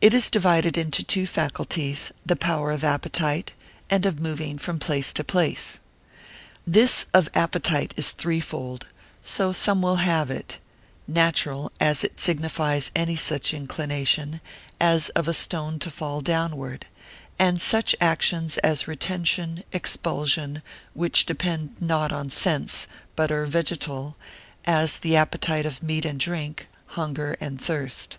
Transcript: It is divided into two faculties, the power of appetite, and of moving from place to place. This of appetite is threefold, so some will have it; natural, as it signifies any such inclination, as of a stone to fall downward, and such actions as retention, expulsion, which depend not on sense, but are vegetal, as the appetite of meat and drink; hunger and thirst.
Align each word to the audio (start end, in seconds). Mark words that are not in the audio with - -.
It 0.00 0.14
is 0.14 0.30
divided 0.30 0.78
into 0.78 1.04
two 1.04 1.26
faculties, 1.26 2.12
the 2.24 2.34
power 2.34 2.70
of 2.70 2.82
appetite, 2.82 3.52
and 3.90 4.06
of 4.06 4.18
moving 4.18 4.56
from 4.56 4.78
place 4.78 5.12
to 5.12 5.22
place. 5.22 5.80
This 6.66 7.04
of 7.12 7.28
appetite 7.34 7.92
is 7.94 8.12
threefold, 8.12 8.86
so 9.22 9.52
some 9.52 9.82
will 9.82 9.96
have 9.96 10.30
it; 10.30 10.60
natural, 11.06 11.70
as 11.78 12.02
it 12.02 12.18
signifies 12.18 12.90
any 12.96 13.16
such 13.16 13.52
inclination, 13.52 14.40
as 14.80 15.10
of 15.10 15.28
a 15.28 15.34
stone 15.34 15.78
to 15.80 15.90
fall 15.90 16.22
downward, 16.22 16.86
and 17.38 17.60
such 17.60 17.94
actions 18.00 18.56
as 18.64 18.88
retention, 18.88 19.62
expulsion, 19.74 20.62
which 20.94 21.26
depend 21.26 21.76
not 21.78 22.12
on 22.12 22.30
sense, 22.30 22.86
but 23.14 23.30
are 23.30 23.44
vegetal, 23.44 24.16
as 24.64 24.96
the 25.00 25.16
appetite 25.16 25.66
of 25.66 25.82
meat 25.82 26.06
and 26.06 26.18
drink; 26.18 26.66
hunger 26.96 27.36
and 27.42 27.60
thirst. 27.60 28.16